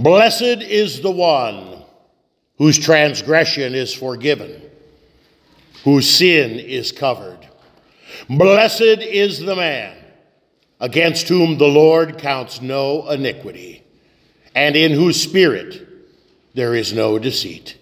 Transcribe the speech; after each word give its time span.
Blessed 0.00 0.62
is 0.62 1.02
the 1.02 1.10
one 1.10 1.82
whose 2.56 2.78
transgression 2.78 3.74
is 3.74 3.92
forgiven, 3.92 4.62
whose 5.84 6.08
sin 6.08 6.52
is 6.58 6.90
covered. 6.90 7.46
Blessed 8.30 8.80
is 8.80 9.40
the 9.40 9.54
man 9.54 9.94
against 10.80 11.28
whom 11.28 11.58
the 11.58 11.68
Lord 11.68 12.16
counts 12.16 12.62
no 12.62 13.10
iniquity, 13.10 13.82
and 14.54 14.74
in 14.74 14.92
whose 14.92 15.22
spirit 15.22 15.86
there 16.54 16.74
is 16.74 16.94
no 16.94 17.18
deceit. 17.18 17.76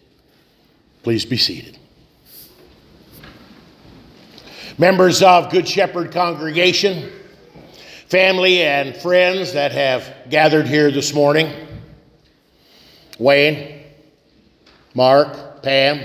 Please 1.05 1.25
be 1.25 1.37
seated. 1.37 1.79
Members 4.77 5.23
of 5.23 5.53
Good 5.53 5.69
Shepherd 5.69 6.11
congregation, 6.11 7.12
family 8.09 8.62
and 8.62 8.96
friends 8.96 9.53
that 9.53 9.71
have 9.71 10.13
gathered 10.29 10.66
here 10.66 10.91
this 10.91 11.14
morning, 11.14 11.68
Wayne, 13.18 13.85
Mark, 14.95 15.63
Pam, 15.63 16.00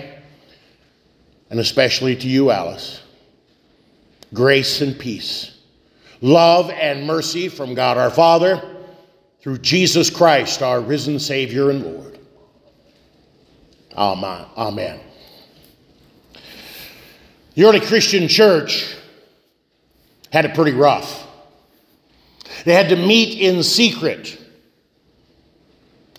and 1.49 1.59
especially 1.59 2.15
to 2.15 2.27
you, 2.27 2.51
Alice, 2.51 3.01
grace 4.33 4.81
and 4.81 4.97
peace, 4.97 5.57
love 6.21 6.69
and 6.71 7.05
mercy 7.05 7.49
from 7.49 7.73
God 7.73 7.97
our 7.97 8.09
Father 8.09 8.61
through 9.41 9.59
Jesus 9.59 10.09
Christ, 10.09 10.61
our 10.61 10.81
risen 10.81 11.19
Savior 11.19 11.69
and 11.69 11.83
Lord. 11.83 12.19
Amen. 13.95 14.45
Amen. 14.57 14.99
The 17.55 17.65
early 17.65 17.79
Christian 17.79 18.27
church 18.27 18.95
had 20.31 20.45
it 20.45 20.55
pretty 20.55 20.71
rough. 20.71 21.27
They 22.65 22.73
had 22.73 22.89
to 22.89 22.95
meet 22.95 23.39
in 23.39 23.61
secret. 23.61 24.39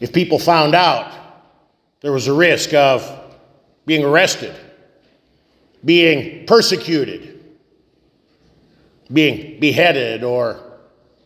If 0.05 0.13
people 0.13 0.39
found 0.39 0.75
out, 0.75 1.15
there 2.03 2.13
was 2.13 2.27
a 2.27 2.33
risk 2.35 2.75
of 2.75 3.11
being 3.87 4.05
arrested, 4.05 4.55
being 5.83 6.45
persecuted, 6.45 7.43
being 9.11 9.59
beheaded, 9.61 10.23
or 10.23 10.61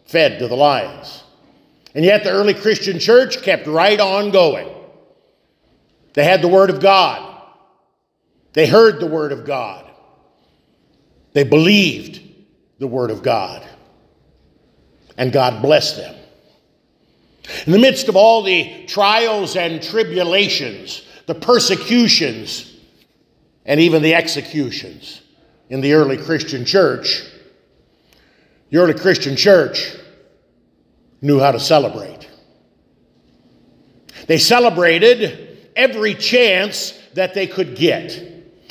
fed 0.06 0.38
to 0.38 0.46
the 0.46 0.54
lions. 0.54 1.24
And 1.96 2.04
yet, 2.04 2.22
the 2.22 2.30
early 2.30 2.54
Christian 2.54 3.00
church 3.00 3.42
kept 3.42 3.66
right 3.66 3.98
on 3.98 4.30
going. 4.30 4.72
They 6.14 6.22
had 6.22 6.40
the 6.40 6.46
Word 6.46 6.70
of 6.70 6.80
God, 6.80 7.42
they 8.52 8.68
heard 8.68 9.00
the 9.00 9.08
Word 9.08 9.32
of 9.32 9.44
God, 9.44 9.90
they 11.32 11.42
believed 11.42 12.20
the 12.78 12.86
Word 12.86 13.10
of 13.10 13.24
God, 13.24 13.66
and 15.16 15.32
God 15.32 15.62
blessed 15.62 15.96
them. 15.96 16.17
In 17.66 17.72
the 17.72 17.78
midst 17.78 18.08
of 18.08 18.16
all 18.16 18.42
the 18.42 18.84
trials 18.86 19.56
and 19.56 19.82
tribulations, 19.82 21.02
the 21.26 21.34
persecutions, 21.34 22.76
and 23.64 23.80
even 23.80 24.02
the 24.02 24.14
executions 24.14 25.20
in 25.68 25.80
the 25.80 25.92
early 25.92 26.16
Christian 26.16 26.64
church, 26.64 27.22
the 28.70 28.78
early 28.78 28.94
Christian 28.94 29.36
church 29.36 29.94
knew 31.20 31.38
how 31.38 31.52
to 31.52 31.60
celebrate. 31.60 32.28
They 34.26 34.38
celebrated 34.38 35.70
every 35.74 36.14
chance 36.14 36.98
that 37.14 37.34
they 37.34 37.46
could 37.46 37.76
get. 37.76 38.22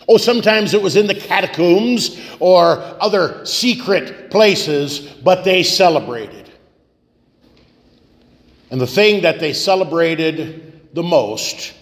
Oh, 0.08 0.18
sometimes 0.18 0.74
it 0.74 0.82
was 0.82 0.96
in 0.96 1.08
the 1.08 1.16
catacombs 1.16 2.20
or 2.40 2.78
other 3.02 3.46
secret 3.46 4.30
places, 4.30 5.00
but 5.00 5.44
they 5.44 5.64
celebrated. 5.64 6.47
And 8.70 8.82
the 8.82 8.88
thing 8.88 9.22
that 9.22 9.40
they 9.40 9.54
celebrated 9.54 10.94
the 10.94 11.04
most 11.04 11.74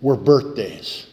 were 0.00 0.16
birthdays. 0.16 1.06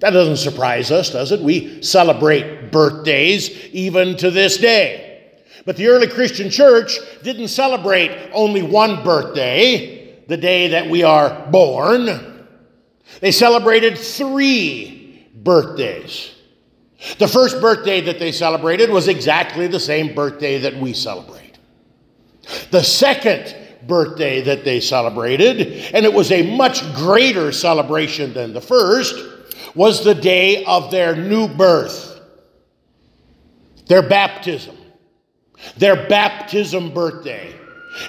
That 0.00 0.10
doesn't 0.10 0.38
surprise 0.38 0.90
us, 0.90 1.10
does 1.10 1.30
it? 1.30 1.40
We 1.40 1.82
celebrate 1.82 2.72
birthdays 2.72 3.50
even 3.72 4.16
to 4.16 4.30
this 4.30 4.56
day. 4.56 5.30
But 5.64 5.76
the 5.76 5.86
early 5.88 6.08
Christian 6.08 6.50
church 6.50 6.98
didn't 7.22 7.48
celebrate 7.48 8.30
only 8.32 8.62
one 8.62 9.04
birthday, 9.04 10.24
the 10.26 10.36
day 10.36 10.68
that 10.68 10.88
we 10.90 11.04
are 11.04 11.46
born. 11.50 12.08
They 13.20 13.30
celebrated 13.30 13.96
three 13.96 15.28
birthdays. 15.36 16.34
The 17.18 17.28
first 17.28 17.60
birthday 17.60 18.00
that 18.02 18.18
they 18.18 18.32
celebrated 18.32 18.90
was 18.90 19.06
exactly 19.08 19.66
the 19.66 19.80
same 19.80 20.14
birthday 20.14 20.58
that 20.58 20.76
we 20.76 20.92
celebrate. 20.94 21.51
The 22.70 22.82
second 22.82 23.56
birthday 23.86 24.42
that 24.42 24.64
they 24.64 24.80
celebrated, 24.80 25.60
and 25.94 26.04
it 26.04 26.12
was 26.12 26.30
a 26.30 26.56
much 26.56 26.82
greater 26.94 27.52
celebration 27.52 28.32
than 28.32 28.52
the 28.52 28.60
first, 28.60 29.14
was 29.74 30.04
the 30.04 30.14
day 30.14 30.64
of 30.64 30.90
their 30.90 31.16
new 31.16 31.48
birth, 31.48 32.20
their 33.86 34.02
baptism 34.02 34.76
their 35.76 36.08
baptism 36.08 36.92
birthday. 36.92 37.54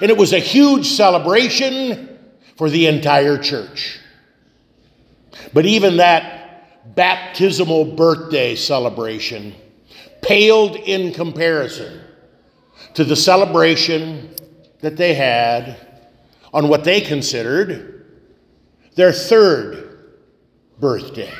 And 0.02 0.10
it 0.10 0.18
was 0.18 0.34
a 0.34 0.40
huge 0.40 0.88
celebration 0.88 2.20
for 2.58 2.70
the 2.70 2.88
entire 2.88 3.38
church. 3.38 4.00
But 5.54 5.66
even 5.66 5.98
that 5.98 6.96
baptismal 6.96 7.96
birthday 7.96 8.56
celebration 8.56 9.56
paled 10.22 10.76
in 10.76 11.14
comparison 11.14 12.02
to 12.94 13.04
the 13.04 13.16
celebration 13.16 14.30
that 14.82 14.98
they 14.98 15.14
had 15.14 15.78
on 16.54 16.68
what 16.68 16.84
they 16.84 17.02
considered 17.02 18.06
their 18.96 19.12
third 19.12 20.12
birthday. 20.80 21.34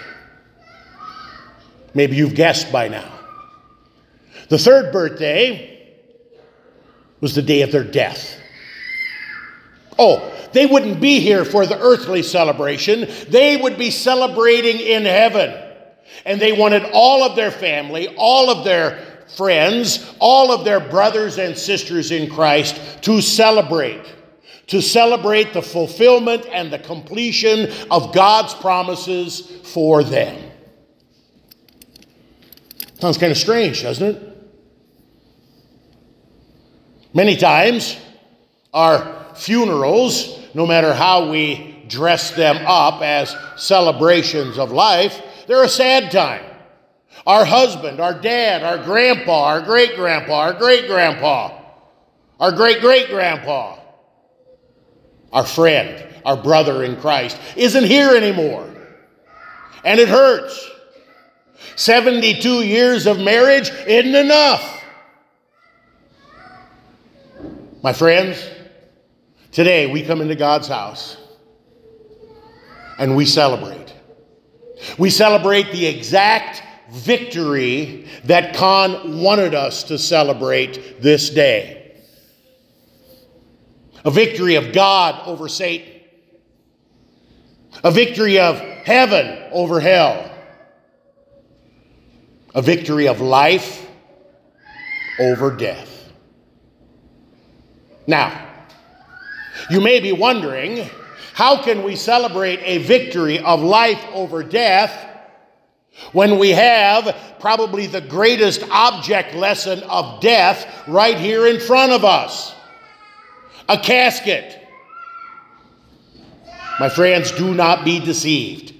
Maybe 1.94 2.16
you've 2.16 2.36
guessed 2.36 2.72
by 2.72 2.88
now. 2.88 3.20
The 4.50 4.58
third 4.58 4.92
birthday 4.92 5.70
was 7.22 7.36
the 7.36 7.42
day 7.42 7.62
of 7.62 7.72
their 7.72 7.84
death. 7.84 8.40
Oh, 9.98 10.32
they 10.54 10.66
wouldn't 10.66 11.00
be 11.00 11.20
here 11.20 11.46
for 11.46 11.66
the 11.66 11.80
earthly 11.80 12.24
celebration. 12.24 13.08
They 13.30 13.58
would 13.58 13.78
be 13.78 13.92
celebrating 13.92 14.80
in 14.80 15.04
heaven. 15.04 15.60
And 16.26 16.40
they 16.40 16.54
wanted 16.54 16.84
all 16.94 17.24
of 17.24 17.36
their 17.36 17.52
family, 17.52 18.08
all 18.18 18.50
of 18.50 18.64
their 18.64 19.03
friends, 19.28 20.16
all 20.20 20.52
of 20.52 20.66
their 20.66 20.80
brothers 20.80 21.38
and 21.38 21.58
sisters 21.58 22.12
in 22.12 22.30
Christ 22.30 23.04
to 23.04 23.22
celebrate. 23.22 24.04
To 24.68 24.82
celebrate 24.82 25.54
the 25.54 25.62
fulfillment 25.62 26.46
and 26.52 26.72
the 26.72 26.80
completion 26.80 27.72
of 27.92 28.14
God's 28.14 28.54
promises 28.54 29.42
for 29.74 30.04
them. 30.04 30.52
Sounds 33.00 33.18
kind 33.18 33.32
of 33.32 33.38
strange, 33.38 33.84
doesn't 33.84 34.16
it? 34.16 34.34
Many 37.14 37.36
times, 37.36 37.98
our 38.74 39.26
funerals, 39.36 40.40
no 40.54 40.66
matter 40.66 40.94
how 40.94 41.30
we 41.30 41.84
dress 41.88 42.32
them 42.32 42.58
up 42.66 43.02
as 43.02 43.36
celebrations 43.58 44.58
of 44.58 44.72
life, 44.72 45.22
they're 45.48 45.64
a 45.64 45.70
sad 45.70 46.12
time. 46.12 46.44
Our 47.26 47.46
husband, 47.46 48.00
our 48.00 48.14
dad, 48.14 48.64
our 48.64 48.84
grandpa, 48.84 49.46
our 49.46 49.62
great 49.62 49.96
grandpa, 49.96 50.40
our 50.40 50.54
great 50.54 50.88
grandpa, 50.88 51.58
our 52.40 52.52
great 52.52 52.82
great 52.82 53.08
grandpa, 53.10 53.80
our 55.32 55.46
friend, 55.46 56.06
our 56.26 56.36
brother 56.36 56.84
in 56.84 56.98
Christ 56.98 57.38
isn't 57.56 57.86
here 57.86 58.16
anymore. 58.16 58.70
And 59.86 60.00
it 60.00 60.10
hurts. 60.10 60.70
72 61.76 62.64
years 62.64 63.08
of 63.08 63.20
marriage 63.20 63.72
isn't 63.88 64.16
enough. 64.16 64.84
My 67.82 67.94
friends, 67.94 68.46
today 69.52 69.88
we 69.88 70.04
come 70.04 70.22
into 70.22 70.36
God's 70.36 70.68
house 70.68 71.18
and 73.00 73.16
we 73.16 73.26
celebrate. 73.26 73.94
We 74.98 75.10
celebrate 75.10 75.72
the 75.72 75.86
exact 75.86 76.64
victory 76.92 78.08
that 78.26 78.56
Con 78.56 79.22
wanted 79.22 79.54
us 79.54 79.84
to 79.86 79.98
celebrate 79.98 81.02
this 81.02 81.30
day. 81.30 81.96
A 84.06 84.12
victory 84.12 84.56
of 84.56 84.74
God 84.74 85.28
over 85.28 85.48
Satan. 85.48 86.02
A 87.84 87.92
victory 87.92 88.40
of 88.40 88.60
heaven 88.60 89.50
over 89.52 89.80
hell. 89.80 90.30
A 92.54 92.62
victory 92.62 93.08
of 93.08 93.22
life 93.22 93.88
over 95.20 95.56
death. 95.56 96.12
Now, 98.06 98.50
you 99.70 99.80
may 99.80 100.00
be 100.00 100.12
wondering 100.12 100.90
how 101.34 101.64
can 101.64 101.84
we 101.84 101.96
celebrate 101.96 102.60
a 102.64 102.80
victory 102.80 103.40
of 103.40 103.62
life 103.62 104.04
over 104.14 104.44
death 104.44 105.13
when 106.12 106.40
we 106.40 106.50
have 106.50 107.16
probably 107.40 107.88
the 107.88 108.02
greatest 108.02 108.64
object 108.70 109.36
lesson 109.36 109.82
of 109.84 110.22
death 110.22 110.88
right 110.88 111.18
here 111.18 111.48
in 111.48 111.60
front 111.60 111.92
of 111.92 112.04
us? 112.04 112.54
a 113.70 113.78
casket. 113.78 114.60
My 116.80 116.90
friends, 116.90 117.32
do 117.32 117.54
not 117.54 117.86
be 117.86 118.00
deceived. 118.00 118.74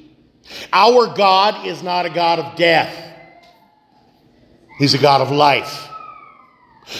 Our 0.72 1.14
God 1.14 1.68
is 1.68 1.82
not 1.84 2.06
a 2.06 2.10
God 2.10 2.40
of 2.40 2.56
death, 2.56 3.00
He's 4.78 4.94
a 4.94 5.00
God 5.00 5.22
of 5.22 5.32
life. 5.32 5.90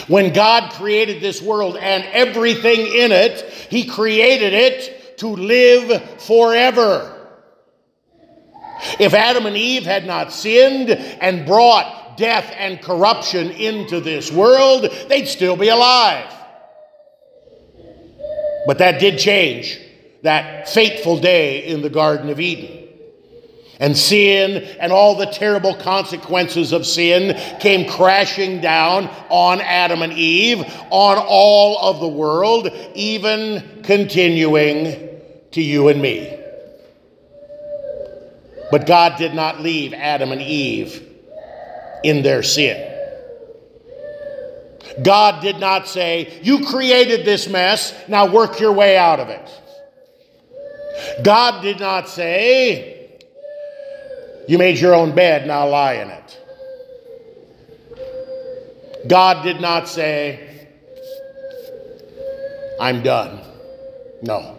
When 0.08 0.32
God 0.32 0.72
created 0.72 1.20
this 1.20 1.42
world 1.42 1.76
and 1.76 2.04
everything 2.04 2.80
in 2.80 3.12
it, 3.12 3.42
He 3.70 3.84
created 3.84 4.54
it 4.54 5.18
to 5.18 5.28
live 5.28 6.22
forever. 6.22 7.13
If 8.98 9.14
Adam 9.14 9.46
and 9.46 9.56
Eve 9.56 9.84
had 9.84 10.06
not 10.06 10.32
sinned 10.32 10.90
and 10.90 11.46
brought 11.46 12.16
death 12.16 12.52
and 12.56 12.80
corruption 12.80 13.50
into 13.50 14.00
this 14.00 14.30
world, 14.30 14.88
they'd 15.08 15.26
still 15.26 15.56
be 15.56 15.68
alive. 15.68 16.32
But 18.66 18.78
that 18.78 19.00
did 19.00 19.18
change 19.18 19.80
that 20.22 20.68
fateful 20.68 21.18
day 21.18 21.66
in 21.66 21.82
the 21.82 21.90
Garden 21.90 22.30
of 22.30 22.40
Eden. 22.40 22.88
And 23.80 23.96
sin 23.96 24.62
and 24.78 24.92
all 24.92 25.16
the 25.16 25.26
terrible 25.26 25.74
consequences 25.74 26.72
of 26.72 26.86
sin 26.86 27.38
came 27.58 27.88
crashing 27.90 28.60
down 28.60 29.10
on 29.28 29.60
Adam 29.60 30.00
and 30.02 30.12
Eve, 30.12 30.60
on 30.90 31.18
all 31.18 31.78
of 31.78 32.00
the 32.00 32.08
world, 32.08 32.70
even 32.94 33.82
continuing 33.82 35.20
to 35.50 35.60
you 35.60 35.88
and 35.88 36.00
me. 36.00 36.43
But 38.74 38.88
God 38.88 39.18
did 39.18 39.34
not 39.34 39.60
leave 39.60 39.92
Adam 39.92 40.32
and 40.32 40.42
Eve 40.42 41.08
in 42.02 42.24
their 42.24 42.42
sin. 42.42 42.92
God 45.00 45.40
did 45.40 45.60
not 45.60 45.86
say, 45.86 46.40
You 46.42 46.66
created 46.66 47.24
this 47.24 47.48
mess, 47.48 47.94
now 48.08 48.26
work 48.26 48.58
your 48.58 48.72
way 48.72 48.98
out 48.98 49.20
of 49.20 49.28
it. 49.28 49.48
God 51.22 51.62
did 51.62 51.78
not 51.78 52.08
say, 52.08 53.10
You 54.48 54.58
made 54.58 54.80
your 54.80 54.96
own 54.96 55.14
bed, 55.14 55.46
now 55.46 55.68
lie 55.68 55.92
in 55.92 56.10
it. 56.10 56.40
God 59.06 59.44
did 59.44 59.60
not 59.60 59.88
say, 59.88 60.68
I'm 62.80 63.04
done. 63.04 63.40
No. 64.20 64.58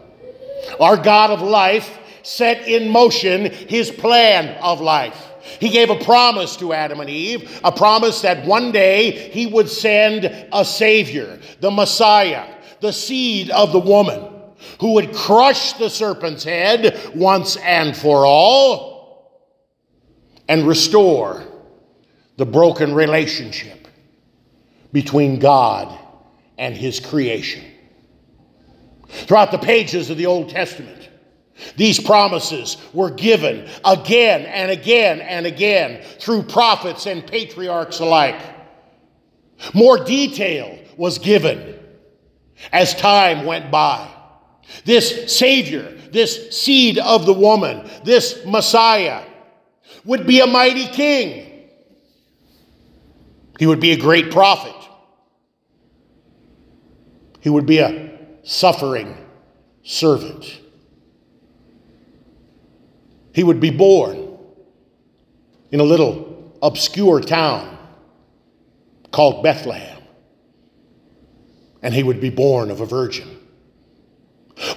Our 0.80 0.96
God 0.96 1.32
of 1.32 1.42
life 1.42 2.00
set 2.26 2.68
in 2.68 2.90
motion 2.90 3.52
his 3.52 3.92
plan 3.92 4.58
of 4.62 4.82
life. 4.82 5.32
He 5.60 5.70
gave 5.70 5.90
a 5.90 6.04
promise 6.04 6.56
to 6.58 6.74
Adam 6.74 7.00
and 7.00 7.10
Eve, 7.10 7.62
a 7.64 7.72
promise 7.72 8.22
that 8.22 8.46
one 8.46 8.72
day 8.72 9.30
he 9.30 9.46
would 9.46 9.70
send 9.70 10.26
a 10.52 10.66
Savior, 10.66 11.40
the 11.60 11.72
Messiah, 11.72 12.48
the 12.82 12.92
seed 12.92 13.52
of 13.52 13.72
the 13.72 13.80
woman, 13.80 14.32
who 14.80 14.94
would 14.94 15.14
crush 15.14 15.74
the 15.74 15.90
serpent's 15.90 16.44
head 16.44 17.12
once 17.14 17.58
and 17.58 17.96
for 17.96 18.26
all 18.26 19.46
and 20.48 20.68
restore 20.68 21.44
the 22.38 22.46
broken 22.46 22.94
relationship 22.94 23.88
between 24.92 25.40
God 25.40 25.98
and 26.58 26.76
his 26.76 27.00
creation. 27.00 27.64
Throughout 29.08 29.52
the 29.52 29.58
pages 29.58 30.10
of 30.10 30.18
the 30.18 30.26
Old 30.26 30.50
Testament, 30.50 31.05
these 31.78 32.00
promises 32.00 32.78
were 32.94 33.10
given 33.10 33.70
again 33.84 34.42
and 34.42 34.72
again 34.72 35.22
and 35.22 35.46
again 35.46 36.04
through 36.20 36.44
prophets 36.44 37.06
and 37.06 37.26
patriarchs 37.26 38.00
alike. 38.00 38.42
More 39.74 40.04
detail 40.04 40.78
was 40.98 41.18
given 41.18 41.80
as 42.72 42.94
time 42.96 43.46
went 43.46 43.72
by. 43.72 44.10
This 44.84 45.36
Savior, 45.36 45.98
this 46.12 46.58
seed 46.58 46.98
of 46.98 47.26
the 47.26 47.34
woman, 47.34 47.90
this 48.04 48.46
Messiah 48.46 49.24
would 50.04 50.28
be 50.28 50.42
a 50.42 50.48
mighty 50.48 50.88
king. 50.88 51.70
He 53.60 53.66
would 53.66 53.80
be 53.80 53.92
a 53.92 53.98
great 53.98 54.32
prophet. 54.32 54.76
He 57.40 57.50
would 57.50 57.66
be 57.66 57.80
a 57.80 58.20
suffering 58.44 59.16
servant. 59.84 60.62
He 63.36 63.44
would 63.44 63.60
be 63.60 63.70
born 63.70 64.38
in 65.70 65.82
a 65.82 65.84
little 65.84 66.58
obscure 66.62 67.20
town 67.20 67.78
called 69.12 69.44
Bethlehem. 69.44 70.02
And 71.82 71.94
he 71.94 72.02
would 72.02 72.22
be 72.22 72.30
born 72.30 72.72
of 72.72 72.80
a 72.80 72.86
virgin. 72.86 73.28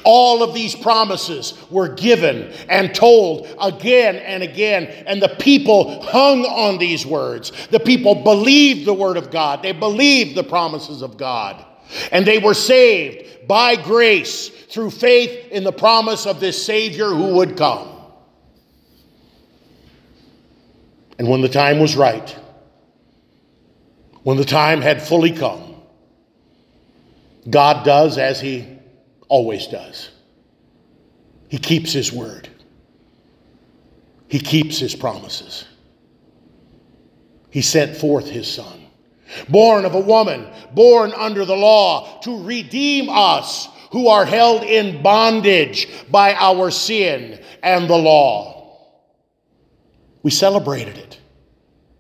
All 0.03 0.43
of 0.43 0.55
these 0.55 0.75
promises 0.75 1.55
were 1.71 1.87
given 1.87 2.53
and 2.69 2.93
told 2.93 3.47
again 3.61 4.17
and 4.17 4.43
again, 4.43 4.87
and 5.07 5.23
the 5.23 5.29
people 5.29 6.03
hung 6.03 6.45
on 6.45 6.79
these 6.79 7.07
words. 7.07 7.53
The 7.71 7.79
people 7.79 8.17
believed 8.25 8.87
the 8.87 8.93
word 8.93 9.17
of 9.17 9.31
God, 9.31 9.63
they 9.63 9.71
believed 9.71 10.37
the 10.37 10.43
promises 10.43 11.01
of 11.01 11.17
God, 11.17 11.65
and 12.11 12.27
they 12.27 12.39
were 12.39 12.55
saved 12.55 13.47
by 13.47 13.77
grace 13.77 14.49
through 14.49 14.91
faith 14.91 15.53
in 15.53 15.63
the 15.63 15.73
promise 15.73 16.27
of 16.27 16.41
this 16.41 16.61
Savior 16.61 17.11
who 17.11 17.35
would 17.35 17.57
come. 17.57 17.98
And 21.19 21.29
when 21.29 21.41
the 21.41 21.49
time 21.49 21.81
was 21.81 21.97
right, 21.97 22.37
when 24.23 24.37
the 24.37 24.45
time 24.45 24.81
had 24.81 25.03
fully 25.03 25.33
come, 25.33 25.77
God 27.49 27.85
does 27.85 28.19
as 28.19 28.41
He 28.41 28.67
always 29.29 29.67
does. 29.67 30.11
He 31.49 31.59
keeps 31.59 31.93
His 31.93 32.13
word, 32.13 32.49
He 34.29 34.39
keeps 34.39 34.79
His 34.79 34.95
promises. 34.95 35.65
He 37.51 37.63
sent 37.63 37.97
forth 37.97 38.29
His 38.29 38.47
Son, 38.47 38.87
born 39.49 39.87
of 39.87 39.95
a 39.95 40.01
woman, 40.01 40.47
born 40.75 41.13
under 41.15 41.45
the 41.45 41.57
law, 41.57 42.21
to 42.21 42.45
redeem 42.45 43.09
us 43.09 43.69
who 43.91 44.09
are 44.09 44.27
held 44.27 44.63
in 44.63 45.03
bondage 45.03 45.89
by 46.11 46.35
our 46.35 46.71
sin 46.71 47.43
and 47.63 47.89
the 47.89 47.97
law. 47.97 48.58
We 50.23 50.31
celebrated 50.31 50.97
it 50.99 51.21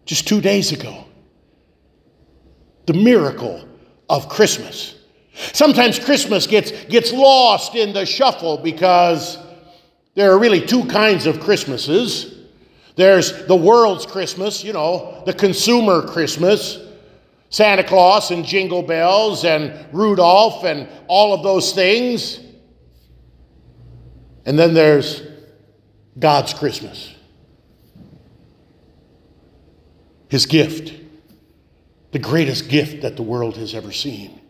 just 0.04 0.26
two 0.26 0.40
days 0.40 0.72
ago. 0.72 1.04
The 2.86 2.94
miracle 2.94 3.68
of 4.08 4.28
Christmas. 4.28 4.96
Sometimes 5.52 5.98
Christmas 5.98 6.46
gets, 6.46 6.72
gets 6.86 7.12
lost 7.12 7.74
in 7.74 7.92
the 7.92 8.04
shuffle 8.04 8.56
because 8.58 9.38
there 10.14 10.32
are 10.32 10.38
really 10.38 10.64
two 10.64 10.84
kinds 10.86 11.26
of 11.26 11.38
Christmases. 11.40 12.34
There's 12.96 13.46
the 13.46 13.54
world's 13.54 14.04
Christmas, 14.04 14.64
you 14.64 14.72
know, 14.72 15.22
the 15.26 15.32
consumer 15.32 16.02
Christmas, 16.02 16.78
Santa 17.50 17.84
Claus 17.84 18.30
and 18.30 18.44
Jingle 18.44 18.82
Bells 18.82 19.44
and 19.44 19.86
Rudolph 19.94 20.64
and 20.64 20.88
all 21.06 21.32
of 21.32 21.42
those 21.42 21.72
things. 21.72 22.40
And 24.44 24.58
then 24.58 24.74
there's 24.74 25.22
God's 26.18 26.52
Christmas. 26.52 27.14
His 30.28 30.46
gift, 30.46 30.94
the 32.12 32.18
greatest 32.18 32.68
gift 32.68 33.02
that 33.02 33.16
the 33.16 33.22
world 33.22 33.56
has 33.56 33.74
ever 33.74 33.92
seen. 33.92 34.40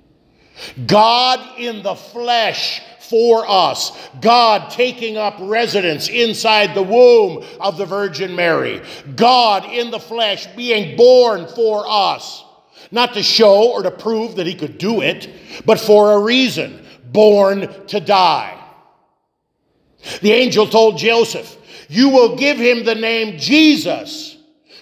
God 0.86 1.58
in 1.58 1.82
the 1.82 1.94
flesh 1.94 2.82
for 3.08 3.44
us. 3.48 3.92
God 4.20 4.70
taking 4.70 5.16
up 5.16 5.36
residence 5.40 6.08
inside 6.08 6.74
the 6.74 6.82
womb 6.82 7.44
of 7.60 7.78
the 7.78 7.86
Virgin 7.86 8.34
Mary. 8.34 8.82
God 9.16 9.64
in 9.64 9.90
the 9.90 10.00
flesh 10.00 10.46
being 10.48 10.96
born 10.96 11.46
for 11.46 11.84
us. 11.86 12.44
Not 12.90 13.14
to 13.14 13.22
show 13.22 13.70
or 13.72 13.82
to 13.82 13.90
prove 13.90 14.36
that 14.36 14.46
he 14.46 14.54
could 14.54 14.78
do 14.78 15.00
it, 15.00 15.30
but 15.64 15.78
for 15.78 16.12
a 16.12 16.20
reason 16.20 16.84
born 17.12 17.68
to 17.86 18.00
die. 18.00 18.54
The 20.20 20.32
angel 20.32 20.66
told 20.66 20.98
Joseph, 20.98 21.56
You 21.88 22.08
will 22.10 22.36
give 22.36 22.56
him 22.56 22.84
the 22.84 22.94
name 22.94 23.38
Jesus 23.38 24.27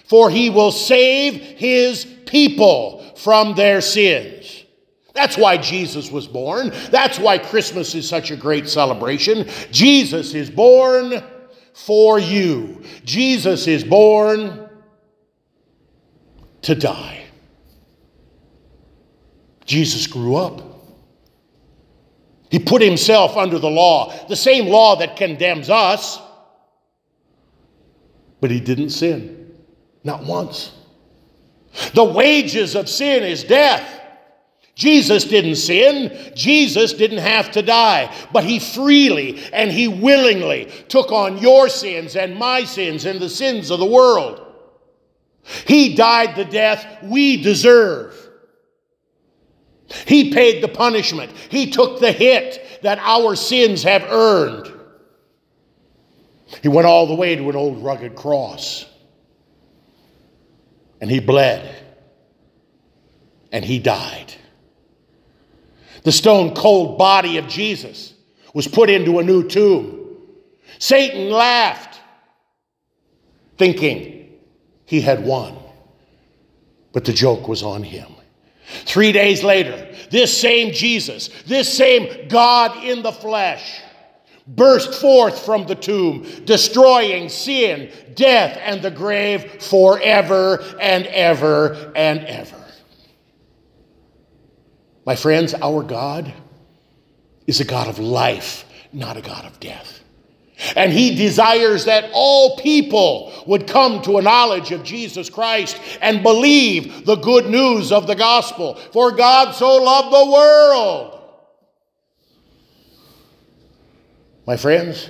for 0.07 0.29
he 0.29 0.49
will 0.49 0.71
save 0.71 1.35
his 1.35 2.05
people 2.25 3.03
from 3.15 3.55
their 3.55 3.81
sins. 3.81 4.65
That's 5.13 5.37
why 5.37 5.57
Jesus 5.57 6.11
was 6.11 6.27
born. 6.27 6.71
That's 6.91 7.19
why 7.19 7.39
Christmas 7.39 7.95
is 7.95 8.07
such 8.07 8.29
a 8.29 8.35
great 8.35 8.69
celebration. 8.69 9.49
Jesus 9.71 10.33
is 10.33 10.49
born 10.49 11.23
for 11.73 12.19
you. 12.19 12.83
Jesus 13.03 13.67
is 13.67 13.83
born 13.83 14.69
to 16.61 16.75
die. 16.75 17.25
Jesus 19.65 20.07
grew 20.07 20.35
up. 20.35 20.61
He 22.49 22.59
put 22.59 22.81
himself 22.81 23.35
under 23.35 23.59
the 23.59 23.69
law, 23.69 24.13
the 24.27 24.35
same 24.35 24.67
law 24.67 24.95
that 24.97 25.17
condemns 25.17 25.69
us, 25.69 26.19
but 28.39 28.51
he 28.51 28.59
didn't 28.59 28.91
sin. 28.91 29.46
Not 30.03 30.23
once. 30.23 30.73
The 31.93 32.03
wages 32.03 32.75
of 32.75 32.89
sin 32.89 33.23
is 33.23 33.43
death. 33.43 33.93
Jesus 34.75 35.23
didn't 35.23 35.55
sin. 35.55 36.31
Jesus 36.35 36.93
didn't 36.93 37.17
have 37.17 37.51
to 37.51 37.61
die. 37.61 38.13
But 38.31 38.43
he 38.43 38.59
freely 38.59 39.43
and 39.51 39.71
he 39.71 39.87
willingly 39.87 40.71
took 40.87 41.11
on 41.11 41.39
your 41.39 41.67
sins 41.67 42.15
and 42.15 42.35
my 42.35 42.63
sins 42.63 43.05
and 43.05 43.19
the 43.19 43.29
sins 43.29 43.71
of 43.71 43.79
the 43.79 43.85
world. 43.85 44.43
He 45.65 45.95
died 45.95 46.35
the 46.35 46.45
death 46.45 47.03
we 47.03 47.41
deserve. 47.41 48.13
He 50.05 50.33
paid 50.33 50.61
the 50.61 50.67
punishment. 50.67 51.31
He 51.49 51.71
took 51.71 51.99
the 51.99 52.11
hit 52.11 52.81
that 52.83 52.99
our 52.99 53.35
sins 53.35 53.83
have 53.83 54.03
earned. 54.03 54.71
He 56.61 56.67
went 56.67 56.87
all 56.87 57.07
the 57.07 57.15
way 57.15 57.35
to 57.35 57.49
an 57.49 57.55
old 57.55 57.83
rugged 57.83 58.15
cross. 58.15 58.85
And 60.99 61.09
he 61.09 61.19
bled. 61.19 61.83
And 63.51 63.63
he 63.63 63.79
died. 63.79 64.33
The 66.03 66.11
stone 66.11 66.55
cold 66.55 66.97
body 66.97 67.37
of 67.37 67.47
Jesus 67.47 68.13
was 68.53 68.67
put 68.67 68.89
into 68.89 69.19
a 69.19 69.23
new 69.23 69.47
tomb. 69.47 70.17
Satan 70.79 71.29
laughed, 71.29 71.99
thinking 73.57 74.39
he 74.85 75.01
had 75.01 75.25
won. 75.25 75.57
But 76.93 77.05
the 77.05 77.13
joke 77.13 77.47
was 77.47 77.63
on 77.63 77.83
him. 77.83 78.07
Three 78.85 79.11
days 79.11 79.43
later, 79.43 79.93
this 80.11 80.35
same 80.35 80.73
Jesus, 80.73 81.29
this 81.45 81.71
same 81.71 82.27
God 82.27 82.83
in 82.83 83.01
the 83.01 83.11
flesh, 83.11 83.81
burst 84.47 84.99
forth 85.01 85.43
from 85.45 85.67
the 85.67 85.75
tomb, 85.75 86.25
destroying 86.45 87.29
sin, 87.29 87.91
death, 88.15 88.57
and 88.61 88.81
the 88.81 88.91
grave 88.91 89.61
forever 89.61 90.63
and 90.79 91.05
ever 91.07 91.91
and 91.95 92.19
ever. 92.21 92.63
My 95.05 95.15
friends, 95.15 95.53
our 95.53 95.83
God 95.83 96.33
is 97.45 97.59
a 97.59 97.65
God 97.65 97.87
of 97.87 97.99
life, 97.99 98.65
not 98.91 99.17
a 99.17 99.21
God 99.21 99.45
of 99.45 99.59
death. 99.59 100.03
And 100.75 100.91
he 100.91 101.15
desires 101.15 101.85
that 101.85 102.09
all 102.13 102.57
people 102.57 103.31
would 103.45 103.67
come 103.67 104.01
to 104.01 104.17
a 104.17 104.21
knowledge 104.21 104.71
of 104.71 104.83
Jesus 104.83 105.29
Christ 105.29 105.79
and 106.01 106.23
believe 106.23 107.05
the 107.05 107.15
good 107.15 107.45
news 107.45 107.91
of 107.91 108.07
the 108.07 108.15
gospel. 108.15 108.75
For 108.91 109.11
God 109.11 109.53
so 109.53 109.75
loved 109.75 110.11
the 110.11 110.31
world. 110.31 111.16
My 114.47 114.57
friends, 114.57 115.09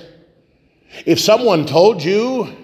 if 1.06 1.18
someone 1.18 1.64
told 1.64 2.04
you 2.04 2.54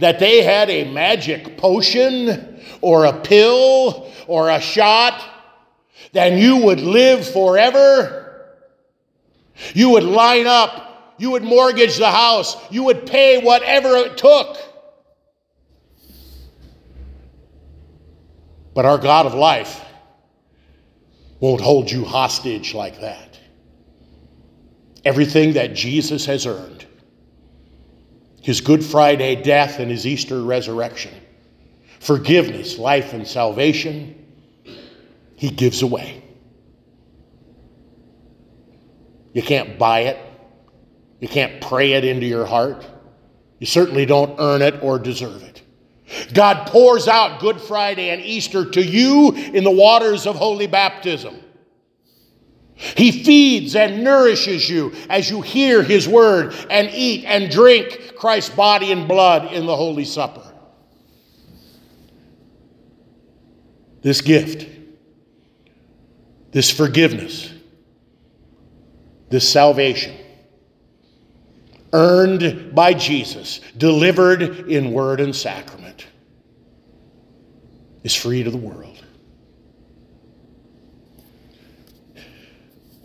that 0.00 0.18
they 0.18 0.42
had 0.42 0.68
a 0.70 0.90
magic 0.90 1.56
potion 1.56 2.60
or 2.80 3.04
a 3.04 3.20
pill 3.20 4.10
or 4.26 4.50
a 4.50 4.60
shot, 4.60 5.22
then 6.12 6.38
you 6.38 6.56
would 6.64 6.80
live 6.80 7.28
forever. 7.28 8.56
You 9.74 9.90
would 9.90 10.02
line 10.02 10.46
up 10.46 10.88
you 11.18 11.32
would 11.32 11.42
mortgage 11.42 11.98
the 11.98 12.10
house. 12.10 12.56
You 12.70 12.84
would 12.84 13.06
pay 13.06 13.42
whatever 13.42 13.96
it 13.96 14.16
took. 14.16 14.56
But 18.72 18.84
our 18.84 18.98
God 18.98 19.26
of 19.26 19.34
life 19.34 19.84
won't 21.40 21.60
hold 21.60 21.90
you 21.90 22.04
hostage 22.04 22.72
like 22.72 23.00
that. 23.00 23.27
Everything 25.08 25.54
that 25.54 25.72
Jesus 25.72 26.26
has 26.26 26.44
earned, 26.44 26.84
his 28.42 28.60
Good 28.60 28.84
Friday 28.84 29.36
death 29.42 29.78
and 29.78 29.90
his 29.90 30.06
Easter 30.06 30.42
resurrection, 30.42 31.14
forgiveness, 31.98 32.76
life, 32.76 33.14
and 33.14 33.26
salvation, 33.26 34.14
he 35.34 35.48
gives 35.48 35.80
away. 35.80 36.22
You 39.32 39.40
can't 39.40 39.78
buy 39.78 40.00
it. 40.00 40.18
You 41.20 41.28
can't 41.28 41.62
pray 41.62 41.94
it 41.94 42.04
into 42.04 42.26
your 42.26 42.44
heart. 42.44 42.84
You 43.60 43.66
certainly 43.66 44.04
don't 44.04 44.38
earn 44.38 44.60
it 44.60 44.82
or 44.82 44.98
deserve 44.98 45.42
it. 45.42 45.62
God 46.34 46.66
pours 46.66 47.08
out 47.08 47.40
Good 47.40 47.62
Friday 47.62 48.10
and 48.10 48.20
Easter 48.20 48.70
to 48.72 48.84
you 48.84 49.32
in 49.32 49.64
the 49.64 49.70
waters 49.70 50.26
of 50.26 50.36
holy 50.36 50.66
baptism. 50.66 51.34
He 52.78 53.10
feeds 53.10 53.74
and 53.74 54.04
nourishes 54.04 54.70
you 54.70 54.92
as 55.10 55.28
you 55.28 55.42
hear 55.42 55.82
His 55.82 56.06
word 56.08 56.54
and 56.70 56.88
eat 56.92 57.24
and 57.24 57.50
drink 57.50 58.14
Christ's 58.16 58.54
body 58.54 58.92
and 58.92 59.08
blood 59.08 59.52
in 59.52 59.66
the 59.66 59.74
Holy 59.74 60.04
Supper. 60.04 60.44
This 64.00 64.20
gift, 64.20 64.68
this 66.52 66.70
forgiveness, 66.70 67.52
this 69.28 69.48
salvation 69.48 70.16
earned 71.92 72.74
by 72.76 72.94
Jesus, 72.94 73.60
delivered 73.76 74.42
in 74.70 74.92
word 74.92 75.20
and 75.20 75.34
sacrament, 75.34 76.06
is 78.04 78.14
free 78.14 78.44
to 78.44 78.50
the 78.50 78.56
world. 78.56 79.04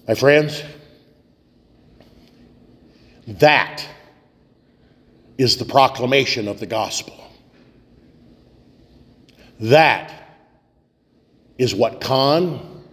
My 0.07 0.15
friends, 0.15 0.61
that 3.25 3.87
is 5.37 5.57
the 5.57 5.65
proclamation 5.65 6.47
of 6.47 6.59
the 6.59 6.65
gospel. 6.65 7.15
That 9.61 10.11
is 11.57 11.73
what 11.73 12.01
Con 12.01 12.83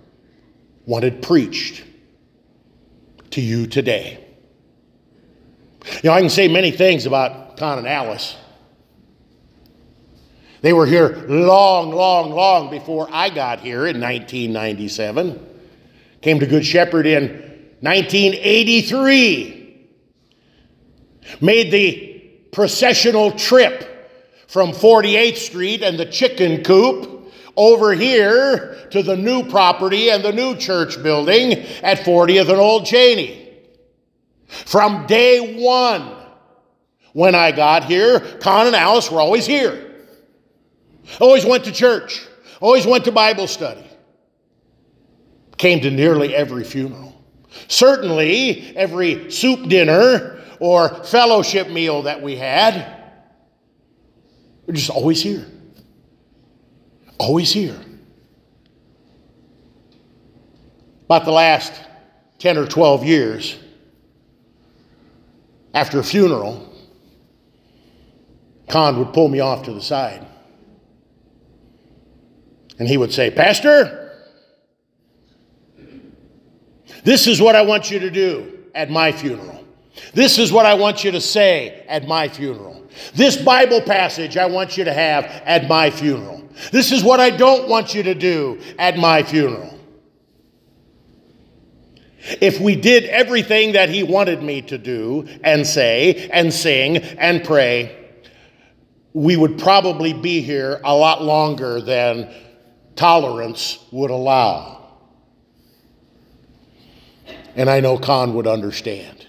wanted 0.86 1.20
preached 1.20 1.82
to 3.30 3.40
you 3.40 3.66
today. 3.66 4.24
You 6.02 6.10
know, 6.10 6.12
I 6.12 6.20
can 6.20 6.30
say 6.30 6.46
many 6.46 6.70
things 6.70 7.06
about 7.06 7.56
Con 7.56 7.78
and 7.78 7.88
Alice. 7.88 8.36
They 10.60 10.72
were 10.72 10.86
here 10.86 11.24
long, 11.26 11.90
long, 11.90 12.30
long 12.30 12.70
before 12.70 13.08
I 13.10 13.30
got 13.30 13.60
here 13.60 13.86
in 13.86 14.00
1997. 14.00 15.49
Came 16.22 16.40
to 16.40 16.46
Good 16.46 16.66
Shepherd 16.66 17.06
in 17.06 17.28
1983. 17.80 19.86
Made 21.40 21.70
the 21.70 22.10
processional 22.52 23.32
trip 23.32 23.86
from 24.48 24.72
48th 24.72 25.36
Street 25.36 25.82
and 25.82 25.98
the 25.98 26.06
chicken 26.06 26.62
coop 26.62 27.32
over 27.56 27.92
here 27.92 28.88
to 28.90 29.02
the 29.02 29.16
new 29.16 29.48
property 29.48 30.10
and 30.10 30.24
the 30.24 30.32
new 30.32 30.56
church 30.56 31.02
building 31.02 31.52
at 31.82 31.98
40th 31.98 32.48
and 32.48 32.58
Old 32.58 32.84
Cheney. 32.84 33.36
From 34.48 35.06
day 35.06 35.62
one, 35.62 36.16
when 37.12 37.34
I 37.34 37.52
got 37.52 37.84
here, 37.84 38.20
Con 38.40 38.66
and 38.66 38.76
Alice 38.76 39.10
were 39.10 39.20
always 39.20 39.46
here. 39.46 39.86
Always 41.20 41.44
went 41.44 41.64
to 41.64 41.72
church, 41.72 42.26
always 42.60 42.86
went 42.86 43.04
to 43.04 43.12
Bible 43.12 43.46
study. 43.46 43.89
Came 45.60 45.80
to 45.80 45.90
nearly 45.90 46.34
every 46.34 46.64
funeral. 46.64 47.22
Certainly, 47.68 48.74
every 48.74 49.30
soup 49.30 49.68
dinner 49.68 50.42
or 50.58 50.88
fellowship 51.04 51.68
meal 51.68 52.00
that 52.04 52.22
we 52.22 52.34
had. 52.34 52.96
We're 54.66 54.72
just 54.72 54.88
always 54.88 55.22
here. 55.22 55.44
Always 57.18 57.52
here. 57.52 57.78
About 61.04 61.26
the 61.26 61.32
last 61.32 61.74
10 62.38 62.56
or 62.56 62.66
12 62.66 63.04
years, 63.04 63.58
after 65.74 65.98
a 65.98 66.02
funeral, 66.02 66.74
Con 68.66 68.98
would 68.98 69.12
pull 69.12 69.28
me 69.28 69.40
off 69.40 69.64
to 69.64 69.74
the 69.74 69.82
side. 69.82 70.26
And 72.78 72.88
he 72.88 72.96
would 72.96 73.12
say, 73.12 73.30
Pastor, 73.30 73.99
this 77.04 77.26
is 77.26 77.40
what 77.40 77.56
I 77.56 77.62
want 77.62 77.90
you 77.90 77.98
to 78.00 78.10
do 78.10 78.64
at 78.74 78.90
my 78.90 79.12
funeral. 79.12 79.64
This 80.14 80.38
is 80.38 80.52
what 80.52 80.66
I 80.66 80.74
want 80.74 81.04
you 81.04 81.10
to 81.12 81.20
say 81.20 81.84
at 81.88 82.06
my 82.06 82.28
funeral. 82.28 82.88
This 83.14 83.36
Bible 83.36 83.80
passage 83.80 84.36
I 84.36 84.46
want 84.46 84.76
you 84.76 84.84
to 84.84 84.92
have 84.92 85.24
at 85.24 85.68
my 85.68 85.90
funeral. 85.90 86.48
This 86.72 86.92
is 86.92 87.02
what 87.02 87.20
I 87.20 87.30
don't 87.30 87.68
want 87.68 87.94
you 87.94 88.02
to 88.02 88.14
do 88.14 88.60
at 88.78 88.96
my 88.96 89.22
funeral. 89.22 89.78
If 92.40 92.60
we 92.60 92.76
did 92.76 93.04
everything 93.04 93.72
that 93.72 93.88
he 93.88 94.02
wanted 94.02 94.42
me 94.42 94.62
to 94.62 94.76
do 94.76 95.26
and 95.42 95.66
say 95.66 96.28
and 96.32 96.52
sing 96.52 96.98
and 96.98 97.42
pray, 97.42 97.96
we 99.14 99.36
would 99.36 99.58
probably 99.58 100.12
be 100.12 100.40
here 100.40 100.80
a 100.84 100.94
lot 100.94 101.22
longer 101.22 101.80
than 101.80 102.32
tolerance 102.94 103.84
would 103.90 104.10
allow. 104.10 104.79
And 107.54 107.68
I 107.68 107.80
know 107.80 107.98
Con 107.98 108.34
would 108.34 108.46
understand. 108.46 109.26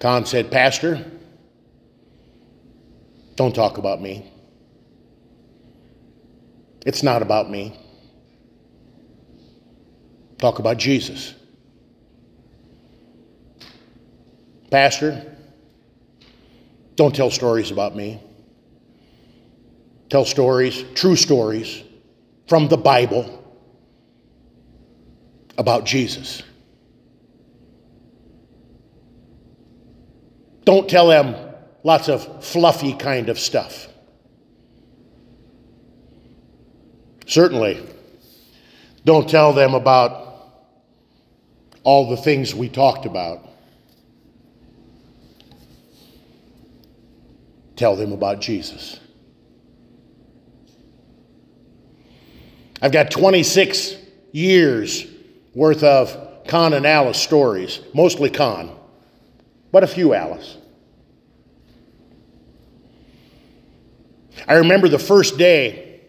Con 0.00 0.26
said, 0.26 0.50
Pastor, 0.50 1.04
don't 3.36 3.54
talk 3.54 3.78
about 3.78 4.00
me. 4.00 4.30
It's 6.86 7.02
not 7.02 7.22
about 7.22 7.50
me. 7.50 7.78
Talk 10.38 10.58
about 10.58 10.76
Jesus. 10.76 11.34
Pastor, 14.70 15.36
don't 16.96 17.14
tell 17.14 17.30
stories 17.30 17.70
about 17.70 17.96
me. 17.96 18.20
Tell 20.10 20.24
stories, 20.24 20.84
true 20.94 21.16
stories, 21.16 21.82
from 22.46 22.68
the 22.68 22.76
Bible 22.76 23.43
about 25.58 25.84
Jesus. 25.84 26.42
Don't 30.64 30.88
tell 30.88 31.08
them 31.08 31.36
lots 31.82 32.08
of 32.08 32.44
fluffy 32.44 32.94
kind 32.94 33.28
of 33.28 33.38
stuff. 33.38 33.88
Certainly, 37.26 37.82
don't 39.04 39.28
tell 39.28 39.52
them 39.52 39.74
about 39.74 40.24
all 41.82 42.08
the 42.08 42.16
things 42.16 42.54
we 42.54 42.68
talked 42.68 43.06
about. 43.06 43.46
Tell 47.76 47.96
them 47.96 48.12
about 48.12 48.40
Jesus. 48.40 49.00
I've 52.80 52.92
got 52.92 53.10
26 53.10 53.96
years 54.32 55.06
worth 55.54 55.82
of 55.82 56.46
Con 56.46 56.72
and 56.74 56.86
Alice 56.86 57.18
stories, 57.18 57.80
mostly 57.94 58.30
Con, 58.30 58.76
but 59.72 59.82
a 59.82 59.86
few 59.86 60.14
Alice. 60.14 60.58
I 64.46 64.54
remember 64.54 64.88
the 64.88 64.98
first 64.98 65.38
day 65.38 66.00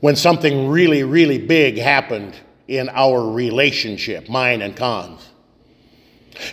when 0.00 0.16
something 0.16 0.68
really, 0.68 1.04
really 1.04 1.38
big 1.38 1.78
happened 1.78 2.34
in 2.68 2.88
our 2.88 3.30
relationship, 3.30 4.28
mine 4.28 4.62
and 4.62 4.76
Con's. 4.76 5.26